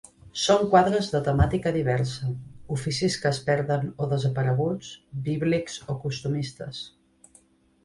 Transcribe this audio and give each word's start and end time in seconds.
Són 0.43 0.61
quadres 0.69 1.09
de 1.15 1.19
temàtica 1.27 1.73
diversa: 1.75 2.29
oficis 2.77 3.19
que 3.25 3.31
es 3.33 3.41
perden 3.51 3.87
o 4.05 4.09
desapareguts, 4.15 4.91
bíblics 5.31 5.79
o 5.97 6.01
costumistes. 6.09 6.83